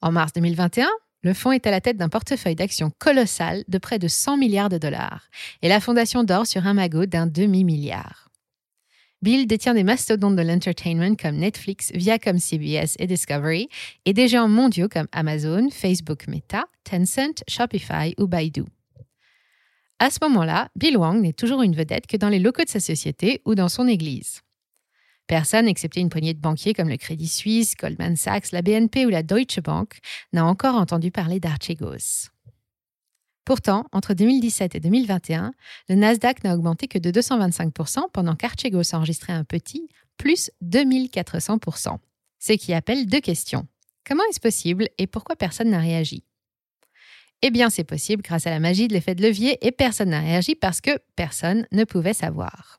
En 0.02 0.12
mars 0.12 0.34
2021, 0.34 0.90
le 1.22 1.34
fonds 1.34 1.52
est 1.52 1.68
à 1.68 1.72
la 1.72 1.82
tête 1.82 1.98
d'un 1.98 2.10
portefeuille 2.10 2.56
d'actions 2.56 2.92
colossal 2.98 3.64
de 3.68 3.78
près 3.78 4.00
de 4.00 4.08
100 4.08 4.38
milliards 4.38 4.70
de 4.70 4.78
dollars 4.78 5.30
et 5.62 5.68
la 5.68 5.80
fondation 5.80 6.24
dort 6.24 6.48
sur 6.48 6.66
un 6.66 6.74
magot 6.74 7.06
d'un 7.06 7.28
demi-milliard. 7.28 8.30
Bill 9.22 9.48
détient 9.48 9.74
des 9.74 9.84
mastodontes 9.84 10.38
de 10.38 10.42
l'entertainment 10.42 11.16
comme 11.18 11.36
Netflix, 11.36 11.92
Viacom 11.94 12.40
CBS 12.40 12.96
et 13.00 13.08
Discovery 13.08 13.68
et 14.06 14.14
des 14.14 14.30
géants 14.30 14.48
mondiaux 14.48 14.88
comme 14.88 15.08
Amazon, 15.12 15.70
Facebook 15.70 16.28
Meta, 16.28 16.66
Tencent, 16.86 17.44
Shopify 17.50 18.16
ou 18.18 18.28
Baidu. 18.28 18.64
À 20.00 20.10
ce 20.10 20.20
moment-là, 20.22 20.70
Bill 20.78 20.96
Wang 20.96 21.20
n'est 21.20 21.34
toujours 21.34 21.62
une 21.62 21.76
vedette 21.76 22.08
que 22.08 22.16
dans 22.16 22.30
les 22.30 22.40
locaux 22.40 22.64
de 22.64 22.70
sa 22.70 22.80
société 22.80 23.42
ou 23.44 23.56
dans 23.56 23.68
son 23.68 23.90
église. 23.90 24.42
Personne, 25.30 25.68
excepté 25.68 26.00
une 26.00 26.10
poignée 26.10 26.34
de 26.34 26.40
banquiers 26.40 26.74
comme 26.74 26.90
le 26.90 26.98
Crédit 26.98 27.28
Suisse, 27.28 27.76
Goldman 27.78 28.16
Sachs, 28.16 28.52
la 28.52 28.64
BNP 28.64 29.06
ou 29.06 29.10
la 29.10 29.22
Deutsche 29.22 29.60
Bank, 29.60 30.00
n'a 30.34 30.44
encore 30.44 30.74
entendu 30.74 31.12
parler 31.12 31.40
d'Archegos. 31.40 32.30
Pourtant, 33.46 33.86
entre 33.92 34.16
2017 34.16 34.74
et 34.74 34.80
2021, 34.80 35.52
le 35.88 35.96
Nasdaq 35.96 36.44
n'a 36.44 36.56
augmenté 36.56 36.88
que 36.88 36.98
de 36.98 37.12
225% 37.12 38.10
pendant 38.12 38.36
qu'Archegos 38.36 38.96
a 38.96 38.98
enregistré 38.98 39.32
un 39.32 39.44
petit 39.44 39.88
plus 40.18 40.50
2400%. 40.64 42.00
Ce 42.40 42.54
qui 42.54 42.74
appelle 42.74 43.06
deux 43.06 43.22
questions. 43.22 43.68
Comment 44.08 44.24
est-ce 44.32 44.40
possible 44.40 44.90
et 44.98 45.06
pourquoi 45.06 45.36
personne 45.36 45.70
n'a 45.70 45.80
réagi? 45.80 46.24
Eh 47.44 47.52
bien, 47.52 47.70
c'est 47.70 47.84
possible 47.84 48.24
grâce 48.24 48.48
à 48.48 48.50
la 48.50 48.60
magie 48.60 48.88
de 48.88 48.94
l'effet 48.94 49.14
de 49.14 49.22
levier 49.22 49.60
et 49.62 49.72
personne 49.72 50.10
n'a 50.10 50.22
réagi 50.22 50.56
parce 50.56 50.82
que 50.82 50.98
personne 51.16 51.68
ne 51.72 51.84
pouvait 51.84 52.14
savoir. 52.16 52.79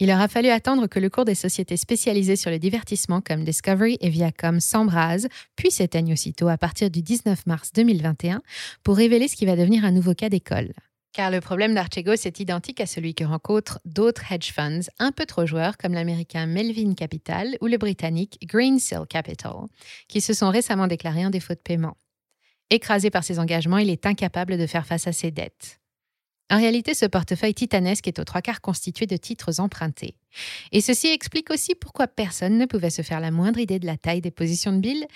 Il 0.00 0.12
aura 0.12 0.28
fallu 0.28 0.48
attendre 0.48 0.86
que 0.86 1.00
le 1.00 1.10
cours 1.10 1.24
des 1.24 1.34
sociétés 1.34 1.76
spécialisées 1.76 2.36
sur 2.36 2.52
le 2.52 2.60
divertissement 2.60 3.20
comme 3.20 3.42
Discovery 3.42 3.98
et 4.00 4.10
Viacom 4.10 4.60
s'embrase, 4.60 5.28
puis 5.56 5.72
s'éteigne 5.72 6.12
aussitôt 6.12 6.48
à 6.48 6.56
partir 6.56 6.88
du 6.88 7.02
19 7.02 7.46
mars 7.46 7.72
2021 7.74 8.40
pour 8.84 8.96
révéler 8.96 9.26
ce 9.26 9.34
qui 9.34 9.44
va 9.44 9.56
devenir 9.56 9.84
un 9.84 9.90
nouveau 9.90 10.14
cas 10.14 10.28
d'école. 10.28 10.72
Car 11.12 11.32
le 11.32 11.40
problème 11.40 11.74
d'Archegos 11.74 12.26
est 12.26 12.38
identique 12.38 12.80
à 12.80 12.86
celui 12.86 13.16
que 13.16 13.24
rencontrent 13.24 13.80
d'autres 13.84 14.30
hedge 14.30 14.52
funds 14.52 14.88
un 15.00 15.10
peu 15.10 15.26
trop 15.26 15.46
joueurs 15.46 15.76
comme 15.76 15.94
l'américain 15.94 16.46
Melvin 16.46 16.94
Capital 16.94 17.56
ou 17.60 17.66
le 17.66 17.76
britannique 17.76 18.38
Greensill 18.44 19.04
Capital, 19.08 19.64
qui 20.06 20.20
se 20.20 20.32
sont 20.32 20.50
récemment 20.50 20.86
déclarés 20.86 21.26
en 21.26 21.30
défaut 21.30 21.54
de 21.54 21.58
paiement. 21.58 21.96
Écrasé 22.70 23.10
par 23.10 23.24
ses 23.24 23.40
engagements, 23.40 23.78
il 23.78 23.90
est 23.90 24.06
incapable 24.06 24.58
de 24.58 24.66
faire 24.66 24.86
face 24.86 25.08
à 25.08 25.12
ses 25.12 25.32
dettes. 25.32 25.80
En 26.50 26.56
réalité, 26.56 26.94
ce 26.94 27.04
portefeuille 27.04 27.54
titanesque 27.54 28.08
est 28.08 28.18
aux 28.18 28.24
trois 28.24 28.40
quarts 28.40 28.62
constitué 28.62 29.06
de 29.06 29.16
titres 29.16 29.60
empruntés. 29.60 30.16
Et 30.72 30.80
ceci 30.80 31.08
explique 31.08 31.50
aussi 31.50 31.74
pourquoi 31.74 32.06
personne 32.06 32.56
ne 32.56 32.64
pouvait 32.64 32.90
se 32.90 33.02
faire 33.02 33.20
la 33.20 33.30
moindre 33.30 33.58
idée 33.58 33.78
de 33.78 33.86
la 33.86 33.98
taille 33.98 34.22
des 34.22 34.30
positions 34.30 34.72
de 34.72 34.80
Bill, 34.80 35.06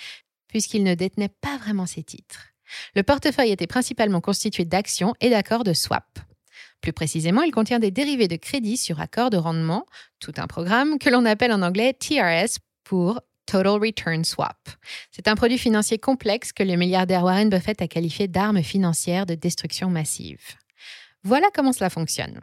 puisqu'il 0.48 0.84
ne 0.84 0.94
détenait 0.94 1.32
pas 1.40 1.56
vraiment 1.56 1.86
ces 1.86 2.02
titres. 2.02 2.48
Le 2.94 3.02
portefeuille 3.02 3.50
était 3.50 3.66
principalement 3.66 4.20
constitué 4.20 4.64
d'actions 4.64 5.14
et 5.20 5.30
d'accords 5.30 5.64
de 5.64 5.72
swap. 5.72 6.18
Plus 6.82 6.92
précisément, 6.92 7.42
il 7.42 7.52
contient 7.52 7.78
des 7.78 7.90
dérivés 7.90 8.28
de 8.28 8.36
crédit 8.36 8.76
sur 8.76 9.00
accord 9.00 9.30
de 9.30 9.36
rendement, 9.36 9.86
tout 10.20 10.32
un 10.36 10.46
programme 10.46 10.98
que 10.98 11.08
l'on 11.08 11.24
appelle 11.24 11.52
en 11.52 11.62
anglais 11.62 11.94
TRS 11.94 12.58
pour 12.84 13.20
Total 13.46 13.78
Return 13.80 14.24
Swap. 14.24 14.56
C'est 15.10 15.28
un 15.28 15.34
produit 15.34 15.58
financier 15.58 15.98
complexe 15.98 16.52
que 16.52 16.62
le 16.62 16.76
milliardaire 16.76 17.24
Warren 17.24 17.50
Buffett 17.50 17.80
a 17.82 17.88
qualifié 17.88 18.28
d'arme 18.28 18.62
financière 18.62 19.26
de 19.26 19.34
destruction 19.34 19.90
massive. 19.90 20.56
Voilà 21.24 21.48
comment 21.54 21.72
cela 21.72 21.88
fonctionne. 21.88 22.40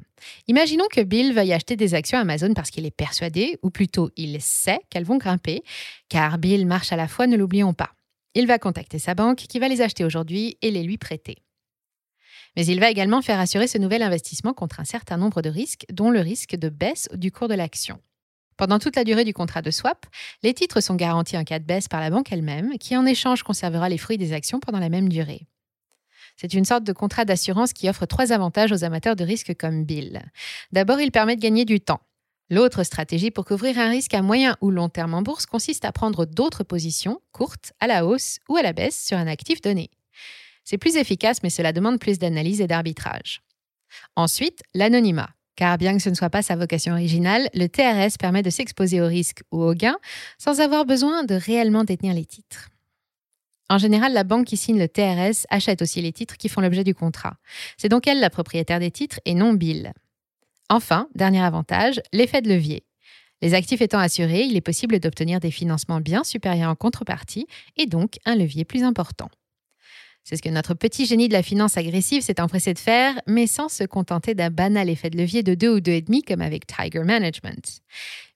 Imaginons 0.47 0.87
que 0.89 1.01
Bill 1.01 1.33
veuille 1.33 1.51
acheter 1.51 1.75
des 1.75 1.95
actions 1.95 2.17
Amazon 2.17 2.53
parce 2.53 2.69
qu'il 2.69 2.85
est 2.85 2.91
persuadé, 2.91 3.57
ou 3.61 3.71
plutôt 3.71 4.09
il 4.15 4.41
sait 4.41 4.79
qu'elles 4.89 5.03
vont 5.03 5.17
grimper, 5.17 5.63
car 6.07 6.37
Bill 6.37 6.65
marche 6.65 6.93
à 6.93 6.95
la 6.95 7.09
fois, 7.09 7.27
ne 7.27 7.35
l'oublions 7.35 7.73
pas. 7.73 7.91
Il 8.35 8.47
va 8.47 8.57
contacter 8.57 8.97
sa 8.97 9.15
banque 9.15 9.39
qui 9.39 9.59
va 9.59 9.67
les 9.67 9.81
acheter 9.81 10.05
aujourd'hui 10.05 10.57
et 10.61 10.71
les 10.71 10.83
lui 10.83 10.97
prêter. 10.97 11.37
Mais 12.55 12.65
il 12.65 12.79
va 12.79 12.89
également 12.89 13.21
faire 13.21 13.39
assurer 13.39 13.67
ce 13.67 13.77
nouvel 13.77 14.01
investissement 14.01 14.53
contre 14.53 14.79
un 14.79 14.85
certain 14.85 15.17
nombre 15.17 15.41
de 15.41 15.49
risques, 15.49 15.85
dont 15.91 16.09
le 16.09 16.21
risque 16.21 16.55
de 16.55 16.69
baisse 16.69 17.09
du 17.13 17.31
cours 17.31 17.49
de 17.49 17.55
l'action. 17.55 17.99
Pendant 18.55 18.79
toute 18.79 18.95
la 18.95 19.03
durée 19.03 19.23
du 19.23 19.33
contrat 19.33 19.61
de 19.61 19.71
swap, 19.71 20.05
les 20.43 20.53
titres 20.53 20.81
sont 20.81 20.95
garantis 20.95 21.37
en 21.37 21.43
cas 21.43 21.59
de 21.59 21.65
baisse 21.65 21.87
par 21.87 22.01
la 22.01 22.09
banque 22.09 22.31
elle-même, 22.31 22.77
qui 22.77 22.95
en 22.95 23.05
échange 23.05 23.43
conservera 23.43 23.89
les 23.89 23.97
fruits 23.97 24.17
des 24.17 24.33
actions 24.33 24.59
pendant 24.59 24.79
la 24.79 24.89
même 24.89 25.09
durée. 25.09 25.47
C'est 26.39 26.53
une 26.53 26.63
sorte 26.63 26.85
de 26.85 26.93
contrat 26.93 27.25
d'assurance 27.25 27.73
qui 27.73 27.89
offre 27.89 28.05
trois 28.05 28.31
avantages 28.31 28.71
aux 28.71 28.85
amateurs 28.85 29.17
de 29.17 29.25
risque 29.25 29.53
comme 29.57 29.83
Bill. 29.83 30.21
D'abord, 30.71 31.01
il 31.01 31.11
permet 31.11 31.35
de 31.35 31.41
gagner 31.41 31.65
du 31.65 31.81
temps. 31.81 31.99
L'autre 32.49 32.83
stratégie 32.83 33.29
pour 33.29 33.43
couvrir 33.43 33.77
un 33.77 33.89
risque 33.89 34.13
à 34.13 34.21
moyen 34.21 34.55
ou 34.61 34.71
long 34.71 34.87
terme 34.87 35.15
en 35.15 35.21
bourse 35.21 35.45
consiste 35.45 35.83
à 35.83 35.91
prendre 35.91 36.25
d'autres 36.25 36.63
positions, 36.63 37.19
courtes, 37.33 37.73
à 37.81 37.87
la 37.87 38.05
hausse 38.05 38.39
ou 38.47 38.55
à 38.55 38.61
la 38.61 38.71
baisse, 38.71 39.05
sur 39.05 39.17
un 39.17 39.27
actif 39.27 39.59
donné. 39.59 39.89
C'est 40.63 40.77
plus 40.77 40.95
efficace, 40.95 41.43
mais 41.43 41.49
cela 41.49 41.73
demande 41.73 41.99
plus 41.99 42.19
d'analyse 42.19 42.61
et 42.61 42.67
d'arbitrage. 42.67 43.41
Ensuite, 44.15 44.61
l'anonymat. 44.73 45.31
Car 45.57 45.77
bien 45.77 45.97
que 45.97 46.01
ce 46.01 46.09
ne 46.09 46.15
soit 46.15 46.29
pas 46.29 46.41
sa 46.41 46.55
vocation 46.55 46.93
originale, 46.93 47.49
le 47.53 47.67
TRS 47.67 48.17
permet 48.17 48.43
de 48.43 48.49
s'exposer 48.49 49.01
au 49.01 49.07
risque 49.07 49.41
ou 49.51 49.61
au 49.61 49.73
gain 49.73 49.97
sans 50.37 50.61
avoir 50.61 50.85
besoin 50.85 51.25
de 51.25 51.35
réellement 51.35 51.83
détenir 51.83 52.13
les 52.13 52.25
titres. 52.25 52.69
En 53.69 53.77
général, 53.77 54.13
la 54.13 54.23
banque 54.23 54.47
qui 54.47 54.57
signe 54.57 54.79
le 54.79 54.87
TRS 54.87 55.45
achète 55.49 55.83
aussi 55.83 56.01
les 56.01 56.11
titres 56.11 56.37
qui 56.37 56.49
font 56.49 56.61
l'objet 56.61 56.83
du 56.83 56.95
contrat. 56.95 57.35
C'est 57.77 57.89
donc 57.89 58.07
elle 58.07 58.19
la 58.19 58.31
propriétaire 58.31 58.79
des 58.79 58.89
titres 58.89 59.19
et 59.25 59.35
non 59.35 59.53
Bill. 59.53 59.93
Enfin, 60.69 61.07
dernier 61.13 61.41
avantage, 61.41 62.01
l'effet 62.11 62.41
de 62.41 62.49
levier. 62.49 62.83
Les 63.41 63.53
actifs 63.53 63.81
étant 63.81 63.99
assurés, 63.99 64.41
il 64.41 64.57
est 64.57 64.61
possible 64.61 64.99
d'obtenir 64.99 65.39
des 65.39 65.51
financements 65.51 66.01
bien 66.01 66.23
supérieurs 66.23 66.71
en 66.71 66.75
contrepartie 66.75 67.47
et 67.77 67.85
donc 67.85 68.15
un 68.25 68.35
levier 68.35 68.65
plus 68.65 68.83
important. 68.83 69.29
C'est 70.23 70.35
ce 70.35 70.41
que 70.41 70.49
notre 70.49 70.73
petit 70.73 71.05
génie 71.05 71.27
de 71.27 71.33
la 71.33 71.43
finance 71.43 71.77
agressive 71.77 72.21
s'est 72.21 72.41
empressé 72.41 72.73
de 72.73 72.79
faire, 72.79 73.19
mais 73.25 73.47
sans 73.47 73.69
se 73.69 73.83
contenter 73.83 74.35
d'un 74.35 74.49
banal 74.49 74.89
effet 74.89 75.09
de 75.09 75.17
levier 75.17 75.43
de 75.43 75.55
2 75.55 75.69
ou 75.69 75.79
2,5 75.79 76.23
comme 76.27 76.41
avec 76.41 76.67
Tiger 76.67 77.03
Management. 77.03 77.81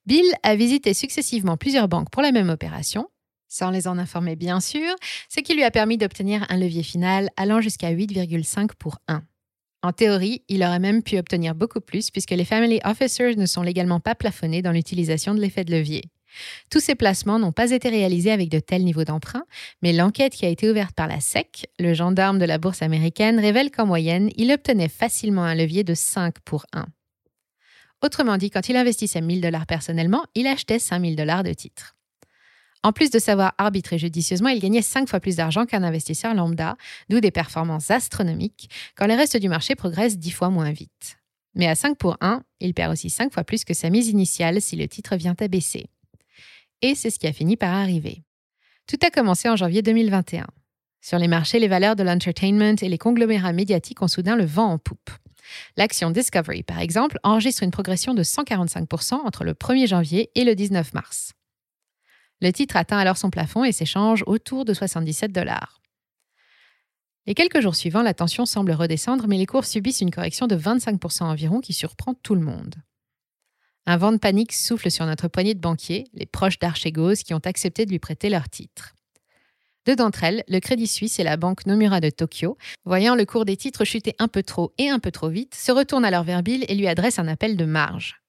Bill 0.06 0.25
a 0.44 0.56
visité 0.56 0.94
successivement 0.94 1.58
plusieurs 1.58 1.88
banques 1.88 2.10
pour 2.10 2.22
la 2.22 2.32
même 2.32 2.50
opération, 2.50 3.08
sans 3.53 3.69
les 3.69 3.88
en 3.88 4.00
informer 4.00 4.36
bien 4.36 4.60
sûr, 4.60 4.95
ce 5.29 5.39
qui 5.39 5.53
lui 5.53 5.63
a 5.63 5.69
permis 5.69 5.98
d'obtenir 5.98 6.45
un 6.50 6.57
levier 6.57 6.81
final 6.81 7.29
allant 7.38 7.62
jusqu'à 7.62 7.93
8,5 7.93 8.72
pour 8.79 8.98
1. 9.07 9.22
En 9.83 9.91
théorie, 9.91 10.43
il 10.48 10.63
aurait 10.63 10.79
même 10.79 11.03
pu 11.03 11.19
obtenir 11.19 11.53
beaucoup 11.53 11.81
plus 11.81 12.10
puisque 12.10 12.31
les 12.31 12.45
family 12.45 12.79
officers 12.83 13.36
ne 13.38 13.45
sont 13.45 13.62
légalement 13.62 14.00
pas 14.00 14.15
plafonnés 14.15 14.62
dans 14.62 14.72
l'utilisation 14.72 15.36
de 15.36 15.39
l'effet 15.39 15.65
de 15.65 15.72
levier. 15.72 16.03
Tous 16.72 16.79
ces 16.79 16.95
placements 16.95 17.38
n'ont 17.38 17.51
pas 17.51 17.69
été 17.69 17.89
réalisés 17.89 18.31
avec 18.31 18.50
de 18.50 18.60
tels 18.60 18.83
niveaux 18.83 19.03
d'emprunt, 19.03 19.43
mais 19.83 19.93
l'enquête 19.93 20.33
qui 20.33 20.48
a 20.48 20.50
été 20.50 20.67
ouverte 20.67 20.95
par 20.95 21.07
la 21.07 21.19
SEC, 21.19 21.67
le 21.77 21.93
gendarme 21.93 22.39
de 22.39 22.45
la 22.45 22.57
bourse 22.57 22.81
américaine, 22.81 23.39
révèle 23.39 23.69
qu'en 23.69 23.86
moyenne, 23.86 24.31
il 24.36 24.51
obtenait 24.51 24.89
facilement 24.89 25.43
un 25.43 25.53
levier 25.53 25.83
de 25.83 25.93
5 25.93 26.39
pour 26.39 26.65
1. 26.74 26.88
Autrement 28.01 28.38
dit, 28.38 28.50
quand 28.50 28.67
il 28.67 28.77
investissait 28.77 29.22
1000 29.22 29.41
dollars 29.41 29.67
personnellement, 29.67 30.25
il 30.33 30.48
achetait 30.48 30.79
5000 30.79 31.15
dollars 31.15 31.43
de 31.43 31.53
titres. 31.53 31.95
En 32.84 32.92
plus 32.92 33.10
de 33.10 33.20
savoir 33.20 33.54
arbitrer 33.58 33.98
judicieusement, 33.98 34.50
il 34.50 34.60
gagnait 34.60 34.82
5 34.82 35.08
fois 35.08 35.20
plus 35.20 35.38
d'argent 35.38 35.66
qu'un 35.66 35.84
investisseur 35.84 36.34
lambda, 36.34 36.75
d'où 37.10 37.20
des 37.20 37.32
performances 37.32 37.90
astronomiques, 37.90 38.70
quand 38.96 39.08
le 39.08 39.16
reste 39.16 39.38
du 39.38 39.50
marché 39.50 39.75
progresse 39.75 40.18
10 40.18 40.32
fois 40.32 40.50
moins 40.50 40.72
vite. 40.72 41.18
Mais 41.56 41.68
à 41.68 41.75
5 41.75 41.98
pour 41.98 42.18
1, 42.20 42.44
il 42.60 42.74
perd 42.74 42.92
aussi 42.92 43.10
5 43.10 43.34
fois 43.34 43.44
plus 43.44 43.63
que 43.63 43.74
sa 43.74 43.90
mise 43.90 44.10
initiale 44.10 44.62
si 44.62 44.75
le 44.75 44.88
titre 44.88 45.16
vient 45.16 45.36
à 45.40 45.48
baisser 45.48 45.88
et 46.84 46.96
c'est 46.96 47.10
ce 47.10 47.18
qui 47.18 47.25
a 47.25 47.34
fini 47.34 47.58
par 47.58 47.74
arriver. 47.74 48.24
Tout 48.88 49.00
a 49.04 49.10
commencé 49.10 49.50
en 49.50 49.56
janvier 49.56 49.82
2021. 49.82 50.46
Sur 51.02 51.18
les 51.18 51.28
marchés, 51.28 51.60
les 51.60 51.68
valeurs 51.68 51.96
de 51.96 52.04
l'entertainment 52.04 52.75
et 52.82 52.90
les 52.90 52.98
conglomérats 52.98 53.54
médiatiques 53.54 54.02
ont 54.02 54.08
soudain 54.08 54.36
le 54.36 54.46
vent 54.46 54.72
en 54.72 54.78
poupe. 54.78 55.10
L'action 55.78 56.12
Discovery, 56.12 56.63
par 56.63 56.80
exemple, 56.80 57.20
enregistre 57.24 57.63
une 57.63 57.72
progression 57.72 58.13
de 58.13 58.24
145% 58.24 59.13
entre 59.13 59.44
le 59.44 59.54
1er 59.54 59.88
janvier 59.88 60.30
et 60.36 60.44
le 60.44 60.56
19 60.56 60.94
mars. 60.94 61.34
Le 62.43 62.51
titre 62.51 62.75
atteint 62.75 62.97
alors 62.97 63.15
son 63.15 63.29
plafond 63.29 63.63
et 63.63 63.71
s'échange 63.71 64.21
autour 64.27 64.65
de 64.65 64.73
77 64.73 65.31
dollars. 65.31 65.79
Les 67.25 67.35
quelques 67.35 67.62
jours 67.62 67.73
suivants, 67.73 68.01
la 68.01 68.13
tension 68.13 68.45
semble 68.45 68.73
redescendre, 68.73 69.29
mais 69.29 69.38
les 69.38 69.45
cours 69.45 69.63
subissent 69.63 70.01
une 70.01 70.12
correction 70.12 70.45
de 70.45 70.57
25% 70.57 71.23
environ 71.23 71.62
qui 71.62 71.71
surprend 71.71 72.13
tout 72.15 72.35
le 72.35 72.41
monde. 72.41 72.75
Un 73.85 73.95
vent 73.95 74.12
de 74.12 74.17
panique 74.17 74.51
souffle 74.51 74.91
sur 74.91 75.05
notre 75.05 75.29
poignée 75.29 75.53
de 75.53 75.62
banquiers, 75.62 76.03
les 76.13 76.25
proches 76.25 76.59
d'Archegos 76.59 77.23
qui 77.25 77.33
ont 77.33 77.39
accepté 77.45 77.85
de 77.85 77.91
lui 77.91 78.00
prêter 78.00 78.29
leurs 78.29 78.50
titres. 78.50 78.93
Deux 79.85 79.95
d'entre 79.95 80.25
elles, 80.25 80.43
le 80.50 80.59
Crédit 80.59 80.88
Suisse 80.88 81.19
et 81.19 81.23
la 81.23 81.38
banque 81.38 81.65
Nomura 81.65 82.01
de 82.01 82.09
Tokyo, 82.09 82.57
voyant 82.83 83.15
le 83.15 83.23
cours 83.23 83.45
des 83.45 83.55
titres 83.55 83.85
chuter 83.85 84.17
un 84.19 84.27
peu 84.27 84.43
trop 84.43 84.73
et 84.77 84.89
un 84.89 85.00
peu 85.00 85.12
trop 85.12 85.29
vite, 85.29 85.55
se 85.55 85.71
retournent 85.71 86.03
alors 86.03 86.25
vers 86.25 86.43
Bill 86.43 86.65
et 86.67 86.75
lui 86.75 86.89
adressent 86.89 87.19
un 87.19 87.29
appel 87.29 87.55
de 87.55 87.63
marge. 87.63 88.23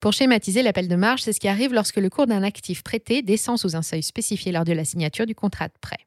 Pour 0.00 0.12
schématiser, 0.12 0.62
l'appel 0.62 0.88
de 0.88 0.96
marge, 0.96 1.22
c'est 1.22 1.32
ce 1.32 1.40
qui 1.40 1.48
arrive 1.48 1.72
lorsque 1.72 1.96
le 1.96 2.10
cours 2.10 2.26
d'un 2.26 2.42
actif 2.42 2.82
prêté 2.82 3.22
descend 3.22 3.58
sous 3.58 3.76
un 3.76 3.82
seuil 3.82 4.02
spécifié 4.02 4.52
lors 4.52 4.64
de 4.64 4.72
la 4.72 4.84
signature 4.84 5.26
du 5.26 5.34
contrat 5.34 5.68
de 5.68 5.74
prêt. 5.80 6.06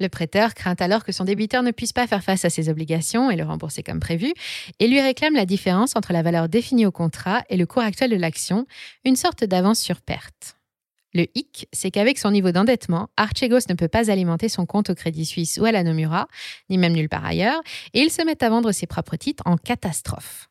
Le 0.00 0.08
prêteur 0.08 0.54
craint 0.54 0.76
alors 0.78 1.04
que 1.04 1.12
son 1.12 1.24
débiteur 1.24 1.62
ne 1.62 1.72
puisse 1.72 1.92
pas 1.92 2.06
faire 2.06 2.22
face 2.22 2.44
à 2.44 2.50
ses 2.50 2.68
obligations 2.68 3.30
et 3.30 3.36
le 3.36 3.44
rembourser 3.44 3.82
comme 3.82 4.00
prévu, 4.00 4.32
et 4.78 4.86
lui 4.86 5.00
réclame 5.00 5.34
la 5.34 5.46
différence 5.46 5.96
entre 5.96 6.12
la 6.12 6.22
valeur 6.22 6.48
définie 6.48 6.86
au 6.86 6.92
contrat 6.92 7.42
et 7.48 7.56
le 7.56 7.66
cours 7.66 7.82
actuel 7.82 8.10
de 8.10 8.16
l'action, 8.16 8.66
une 9.04 9.16
sorte 9.16 9.44
d'avance 9.44 9.80
sur 9.80 10.00
perte. 10.00 10.56
Le 11.14 11.26
hic, 11.34 11.66
c'est 11.72 11.90
qu'avec 11.90 12.18
son 12.18 12.30
niveau 12.30 12.52
d'endettement, 12.52 13.08
Archegos 13.16 13.66
ne 13.68 13.74
peut 13.74 13.88
pas 13.88 14.10
alimenter 14.10 14.48
son 14.48 14.66
compte 14.66 14.90
au 14.90 14.94
Crédit 14.94 15.24
Suisse 15.24 15.58
ou 15.60 15.64
à 15.64 15.72
la 15.72 15.82
Nomura, 15.82 16.28
ni 16.68 16.78
même 16.78 16.92
nulle 16.92 17.08
part 17.08 17.24
ailleurs, 17.24 17.60
et 17.94 18.00
il 18.00 18.10
se 18.10 18.22
met 18.22 18.42
à 18.44 18.50
vendre 18.50 18.72
ses 18.72 18.86
propres 18.86 19.16
titres 19.16 19.42
en 19.46 19.56
catastrophe. 19.56 20.48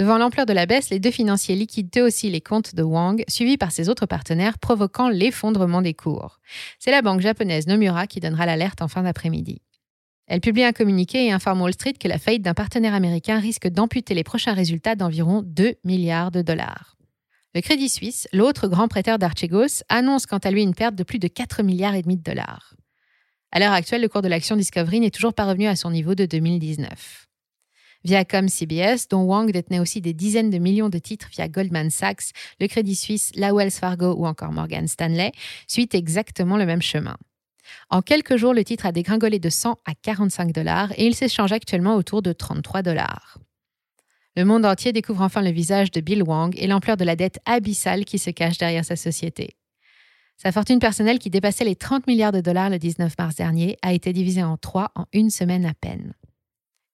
Devant 0.00 0.16
l'ampleur 0.16 0.46
de 0.46 0.54
la 0.54 0.64
baisse, 0.64 0.88
les 0.88 0.98
deux 0.98 1.10
financiers 1.10 1.54
liquident 1.54 1.90
eux 1.98 2.04
aussi 2.04 2.30
les 2.30 2.40
comptes 2.40 2.74
de 2.74 2.82
Wang, 2.82 3.22
suivis 3.28 3.58
par 3.58 3.70
ses 3.70 3.90
autres 3.90 4.06
partenaires, 4.06 4.58
provoquant 4.58 5.10
l'effondrement 5.10 5.82
des 5.82 5.92
cours. 5.92 6.40
C'est 6.78 6.90
la 6.90 7.02
banque 7.02 7.20
japonaise 7.20 7.66
Nomura 7.66 8.06
qui 8.06 8.18
donnera 8.18 8.46
l'alerte 8.46 8.80
en 8.80 8.88
fin 8.88 9.02
d'après-midi. 9.02 9.60
Elle 10.26 10.40
publie 10.40 10.64
un 10.64 10.72
communiqué 10.72 11.26
et 11.26 11.32
informe 11.32 11.60
Wall 11.60 11.74
Street 11.74 11.92
que 12.00 12.08
la 12.08 12.16
faillite 12.16 12.40
d'un 12.40 12.54
partenaire 12.54 12.94
américain 12.94 13.38
risque 13.40 13.68
d'amputer 13.68 14.14
les 14.14 14.24
prochains 14.24 14.54
résultats 14.54 14.94
d'environ 14.94 15.42
2 15.44 15.74
milliards 15.84 16.30
de 16.30 16.40
dollars. 16.40 16.96
Le 17.54 17.60
Crédit 17.60 17.90
Suisse, 17.90 18.26
l'autre 18.32 18.68
grand 18.68 18.88
prêteur 18.88 19.18
d'Archegos, 19.18 19.82
annonce 19.90 20.24
quant 20.24 20.38
à 20.38 20.50
lui 20.50 20.62
une 20.62 20.74
perte 20.74 20.94
de 20.94 21.02
plus 21.02 21.18
de 21.18 21.28
4 21.28 21.62
milliards 21.62 21.94
et 21.94 22.00
demi 22.00 22.16
de 22.16 22.22
dollars. 22.22 22.72
À 23.52 23.60
l'heure 23.60 23.74
actuelle, 23.74 24.00
le 24.00 24.08
cours 24.08 24.22
de 24.22 24.28
l'action 24.28 24.56
Discovery 24.56 25.00
n'est 25.00 25.10
toujours 25.10 25.34
pas 25.34 25.44
revenu 25.44 25.66
à 25.66 25.76
son 25.76 25.90
niveau 25.90 26.14
de 26.14 26.24
2019. 26.24 27.26
Viacom 28.04 28.48
CBS, 28.48 29.08
dont 29.08 29.22
Wang 29.22 29.50
détenait 29.50 29.80
aussi 29.80 30.00
des 30.00 30.14
dizaines 30.14 30.50
de 30.50 30.58
millions 30.58 30.88
de 30.88 30.98
titres 30.98 31.28
via 31.30 31.48
Goldman 31.48 31.90
Sachs, 31.90 32.32
le 32.60 32.66
Crédit 32.66 32.96
Suisse, 32.96 33.30
la 33.34 33.52
Wells 33.52 33.70
Fargo 33.70 34.14
ou 34.14 34.26
encore 34.26 34.52
Morgan 34.52 34.88
Stanley, 34.88 35.32
suit 35.66 35.88
exactement 35.92 36.56
le 36.56 36.66
même 36.66 36.82
chemin. 36.82 37.16
En 37.90 38.02
quelques 38.02 38.36
jours, 38.36 38.54
le 38.54 38.64
titre 38.64 38.86
a 38.86 38.92
dégringolé 38.92 39.38
de 39.38 39.50
100 39.50 39.78
à 39.84 39.94
45 40.02 40.52
dollars 40.52 40.92
et 40.96 41.06
il 41.06 41.14
s'échange 41.14 41.52
actuellement 41.52 41.96
autour 41.96 42.22
de 42.22 42.32
33 42.32 42.82
dollars. 42.82 43.38
Le 44.36 44.44
monde 44.44 44.64
entier 44.64 44.92
découvre 44.92 45.22
enfin 45.22 45.42
le 45.42 45.50
visage 45.50 45.90
de 45.90 46.00
Bill 46.00 46.22
Wang 46.22 46.54
et 46.56 46.66
l'ampleur 46.66 46.96
de 46.96 47.04
la 47.04 47.16
dette 47.16 47.40
abyssale 47.46 48.04
qui 48.04 48.18
se 48.18 48.30
cache 48.30 48.58
derrière 48.58 48.84
sa 48.84 48.96
société. 48.96 49.56
Sa 50.36 50.52
fortune 50.52 50.78
personnelle, 50.78 51.18
qui 51.18 51.28
dépassait 51.28 51.64
les 51.64 51.76
30 51.76 52.06
milliards 52.06 52.32
de 52.32 52.40
dollars 52.40 52.70
le 52.70 52.78
19 52.78 53.12
mars 53.18 53.34
dernier, 53.34 53.76
a 53.82 53.92
été 53.92 54.14
divisée 54.14 54.42
en 54.42 54.56
trois 54.56 54.90
en 54.94 55.04
une 55.12 55.28
semaine 55.28 55.66
à 55.66 55.74
peine. 55.74 56.14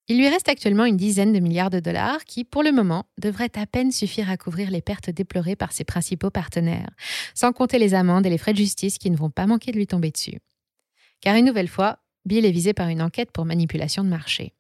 Il 0.09 0.19
lui 0.19 0.29
reste 0.29 0.49
actuellement 0.49 0.85
une 0.85 0.97
dizaine 0.97 1.33
de 1.33 1.41
milliards 1.41 1.71
de 1.71 1.81
dollars 1.81 2.25
qui, 2.25 2.45
pour 2.45 2.63
le 2.63 2.71
moment, 2.71 3.07
devraient 3.19 3.51
à 3.57 3.67
peine 3.67 3.91
suffire 3.91 4.31
à 4.31 4.37
couvrir 4.37 4.71
les 4.71 4.81
pertes 4.81 5.11
déplorées 5.11 5.57
par 5.57 5.73
ses 5.73 5.83
principaux 5.83 6.31
partenaires, 6.31 6.91
sans 7.35 7.53
compter 7.53 7.79
les 7.79 7.93
amendes 7.93 8.25
et 8.25 8.31
les 8.31 8.39
frais 8.39 8.53
de 8.53 8.59
justice 8.59 8.99
qui 8.99 9.11
ne 9.11 9.17
vont 9.17 9.31
pas 9.31 9.47
manquer 9.47 9.73
de 9.73 9.79
lui 9.79 9.89
tomber 9.89 10.13
dessus. 10.13 10.39
Car 11.21 11.35
une 11.35 11.47
nouvelle 11.47 11.69
fois, 11.69 11.99
Bill 12.25 12.45
est 12.45 12.53
visé 12.53 12.73
par 12.73 12.89
une 12.89 13.03
enquête 13.03 13.33
pour 13.33 13.45
manipulation 13.45 14.05
de 14.05 14.09
marché. 14.09 14.53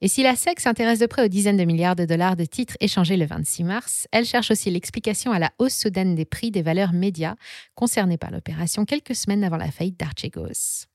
Et 0.00 0.06
si 0.06 0.22
la 0.22 0.36
SEC 0.36 0.60
s'intéresse 0.60 1.00
de 1.00 1.06
près 1.06 1.24
aux 1.24 1.28
dizaines 1.28 1.56
de 1.56 1.64
milliards 1.64 1.96
de 1.96 2.04
dollars 2.04 2.36
de 2.36 2.44
titres 2.44 2.76
échangés 2.78 3.16
le 3.16 3.26
26 3.26 3.64
mars, 3.64 4.06
elle 4.12 4.24
cherche 4.24 4.52
aussi 4.52 4.70
l'explication 4.70 5.32
à 5.32 5.40
la 5.40 5.50
hausse 5.58 5.74
soudaine 5.74 6.14
des 6.14 6.24
prix 6.24 6.52
des 6.52 6.62
valeurs 6.62 6.92
médias 6.92 7.34
concernées 7.74 8.18
par 8.18 8.30
l'opération 8.30 8.84
quelques 8.84 9.16
semaines 9.16 9.42
avant 9.42 9.56
la 9.56 9.72
faillite 9.72 9.98
d'Archegos. 9.98 10.87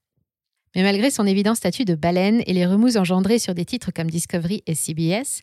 Mais 0.76 0.84
malgré 0.84 1.12
son 1.12 1.26
évident 1.26 1.56
statut 1.56 1.86
de 1.86 1.96
baleine 1.96 2.42
et 2.48 2.54
les 2.54 2.66
remous 2.66 2.98
engendrés 2.98 3.40
sur 3.40 3.54
des 3.54 3.66
titres 3.66 3.92
comme 3.92 4.10
Discovery 4.10 4.64
et 4.66 4.76
CBS, 4.76 5.42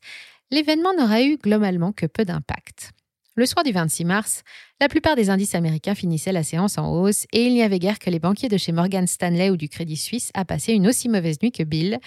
l'événement 0.51 0.95
n'aura 0.95 1.23
eu 1.23 1.37
globalement 1.37 1.93
que 1.93 2.07
peu 2.07 2.25
d'impact. 2.25 2.93
Le 3.37 3.47
soir 3.47 3.65
du 3.65 3.71
26 3.71 4.05
mars, 4.05 4.43
la 4.81 4.89
plupart 4.89 5.15
des 5.15 5.31
indices 5.31 5.55
américains 5.55 5.95
finissaient 5.95 6.33
la 6.33 6.43
séance 6.43 6.79
en 6.79 6.93
hausse 6.93 7.27
et 7.33 7.45
il 7.45 7.55
n'y 7.55 7.63
avait 7.63 7.79
guère 7.79 8.01
que 8.01 8.11
les 8.11 8.19
banquiers 8.19 8.49
de 8.49 8.59
chez 8.59 8.73
Morgan 8.73 9.07
Stanley 9.07 9.51
ou 9.51 9.57
du 9.57 9.69
Crédit 9.69 9.97
Suisse 9.97 10.31
à 10.35 10.45
passer 10.45 10.73
une 10.73 10.89
aussi 10.89 11.09
mauvaise 11.09 11.39
nuit 11.41 11.53
que 11.53 11.63
Bill, 11.63 12.01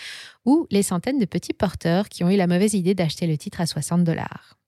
ou 0.46 0.68
les 0.70 0.84
centaines 0.84 1.20
de 1.20 1.26
petits 1.26 1.54
porteurs 1.54 2.10
qui 2.10 2.26
ont 2.26 2.30
eu 2.30 2.36
la 2.36 2.46
mauvaise 2.46 2.74
idée 2.74 2.94
d'acheter 2.94 3.26
le 3.26 3.38
titre 3.38 3.62
à 3.62 3.66
60 3.66 4.04
dollars. 4.04 4.60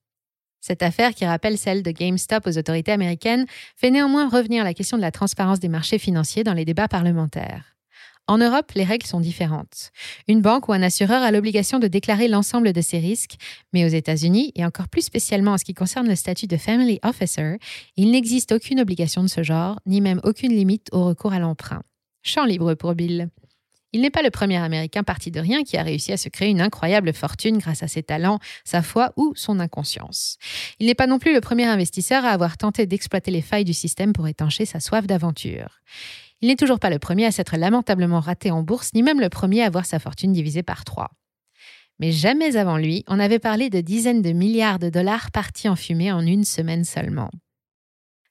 Cette 0.62 0.82
affaire, 0.82 1.14
qui 1.14 1.26
rappelle 1.26 1.60
celle 1.60 1.84
de 1.84 1.92
GameStop 1.92 2.48
aux 2.48 2.58
autorités 2.58 2.94
américaines, 2.94 3.46
fait 3.76 3.92
néanmoins 3.92 4.28
revenir 4.28 4.64
la 4.64 4.74
question 4.74 4.98
de 4.98 5.04
la 5.04 5.12
transparence 5.12 5.60
des 5.60 5.70
marchés 5.70 6.00
financiers 6.00 6.44
dans 6.44 6.54
les 6.54 6.66
débats 6.66 6.88
parlementaires. 6.88 7.75
En 8.28 8.40
Europe, 8.40 8.72
les 8.74 8.84
règles 8.84 9.06
sont 9.06 9.20
différentes. 9.20 9.92
Une 10.28 10.42
banque 10.42 10.68
ou 10.68 10.74
un 10.74 10.82
assureur 10.82 11.22
a 11.22 11.30
l'obligation 11.30 11.78
de 11.78 11.88
déclarer 11.88 12.28
l'ensemble 12.28 12.74
de 12.74 12.82
ses 12.82 12.98
risques, 12.98 13.36
mais 13.72 13.86
aux 13.86 13.90
États-Unis, 13.90 14.52
et 14.56 14.66
encore 14.66 14.88
plus 14.88 15.04
spécialement 15.04 15.52
en 15.52 15.58
ce 15.60 15.66
qui 15.66 15.76
concerne 15.76 16.08
le 16.08 16.16
statut 16.16 16.48
de 16.48 16.58
Family 16.58 17.00
Officer, 17.04 17.58
il 17.98 18.10
n'existe 18.10 18.52
aucune 18.52 18.80
obligation 18.80 19.22
de 19.22 19.28
ce 19.28 19.44
genre, 19.44 19.80
ni 19.86 20.02
même 20.02 20.22
aucune 20.24 20.54
limite 20.54 20.90
au 20.92 21.06
recours 21.06 21.34
à 21.34 21.40
l'emprunt. 21.40 21.84
Champ 22.24 22.46
libre 22.46 22.74
pour 22.74 22.96
Bill. 22.96 23.30
Il 23.96 24.02
n'est 24.02 24.10
pas 24.10 24.24
le 24.24 24.30
premier 24.30 24.58
Américain 24.58 25.04
parti 25.04 25.32
de 25.32 25.40
rien 25.40 25.64
qui 25.64 25.78
a 25.78 25.84
réussi 25.84 26.12
à 26.12 26.18
se 26.18 26.28
créer 26.28 26.50
une 26.50 26.60
incroyable 26.60 27.14
fortune 27.14 27.60
grâce 27.60 27.82
à 27.82 27.88
ses 27.88 28.04
talents, 28.04 28.40
sa 28.66 28.82
foi 28.82 29.14
ou 29.16 29.32
son 29.38 29.62
inconscience. 29.62 30.38
Il 30.80 30.88
n'est 30.88 30.96
pas 30.96 31.08
non 31.08 31.18
plus 31.18 31.34
le 31.34 31.40
premier 31.40 31.64
investisseur 31.64 32.26
à 32.26 32.32
avoir 32.32 32.58
tenté 32.58 32.88
d'exploiter 32.88 33.32
les 33.32 33.42
failles 33.42 33.64
du 33.64 33.72
système 33.72 34.12
pour 34.12 34.28
étancher 34.28 34.66
sa 34.66 34.82
soif 34.82 35.08
d'aventure. 35.08 35.80
Il 36.42 36.48
n'est 36.48 36.56
toujours 36.56 36.80
pas 36.80 36.90
le 36.90 37.00
premier 37.00 37.26
à 37.26 37.32
s'être 37.32 37.58
lamentablement 37.58 38.20
raté 38.20 38.52
en 38.52 38.62
bourse, 38.62 38.94
ni 38.94 39.04
même 39.04 39.20
le 39.20 39.30
premier 39.30 39.64
à 39.64 39.70
voir 39.70 39.86
sa 39.86 40.00
fortune 40.00 40.34
divisée 40.34 40.64
par 40.64 40.84
trois. 40.84 41.12
Mais 42.00 42.12
jamais 42.12 42.58
avant 42.58 42.78
lui, 42.78 43.04
on 43.08 43.20
avait 43.20 43.40
parlé 43.40 43.70
de 43.70 43.82
dizaines 43.82 44.22
de 44.22 44.32
milliards 44.32 44.80
de 44.80 44.90
dollars 44.90 45.32
partis 45.32 45.70
en 45.70 45.76
fumée 45.76 46.12
en 46.12 46.26
une 46.26 46.44
semaine 46.44 46.84
seulement. 46.84 47.32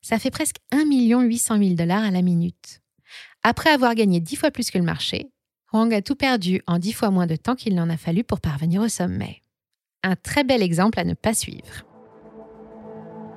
Ça 0.02 0.18
fait 0.18 0.30
presque 0.30 0.56
1 0.70 0.84
800 0.84 1.58
000 1.58 1.70
dollars 1.74 2.04
à 2.04 2.10
la 2.10 2.20
minute. 2.20 2.80
Après 3.42 3.70
avoir 3.70 3.94
gagné 3.94 4.20
dix 4.20 4.36
fois 4.36 4.50
plus 4.50 4.70
que 4.70 4.78
le 4.78 4.84
marché, 4.84 5.30
Wang 5.72 5.92
a 5.92 6.02
tout 6.02 6.14
perdu 6.14 6.62
en 6.66 6.78
dix 6.78 6.92
fois 6.92 7.10
moins 7.10 7.26
de 7.26 7.36
temps 7.36 7.56
qu'il 7.56 7.74
n'en 7.74 7.90
a 7.90 7.96
fallu 7.96 8.22
pour 8.22 8.40
parvenir 8.40 8.82
au 8.82 8.88
sommet. 8.88 9.40
Un 10.02 10.14
très 10.14 10.44
bel 10.44 10.62
exemple 10.62 11.00
à 11.00 11.04
ne 11.04 11.14
pas 11.14 11.34
suivre. 11.34 11.84